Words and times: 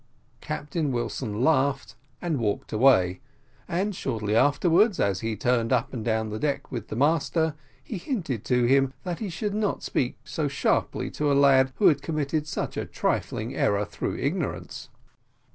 Captain 0.41 0.91
Wilson 0.91 1.43
laughed, 1.43 1.93
and 2.23 2.39
walked 2.39 2.73
away; 2.73 3.21
and 3.67 3.95
shortly 3.95 4.35
afterwards, 4.35 4.99
as 4.99 5.19
he 5.19 5.35
turned 5.37 5.71
up 5.71 5.93
and 5.93 6.03
down 6.03 6.31
the 6.31 6.39
deck 6.39 6.71
with 6.71 6.87
the 6.87 6.95
master, 6.95 7.53
he 7.83 7.99
hinted 7.99 8.43
to 8.43 8.63
him 8.65 8.95
that 9.03 9.19
he 9.19 9.29
should 9.29 9.53
not 9.53 9.83
speak 9.83 10.17
so 10.25 10.47
sharply 10.47 11.11
to 11.11 11.31
a 11.31 11.35
lad 11.37 11.71
who 11.75 11.85
had 11.87 12.01
committed 12.01 12.47
such 12.47 12.77
a 12.77 12.85
trifling 12.85 13.55
error 13.55 13.85
through 13.85 14.17
ignorance. 14.17 14.89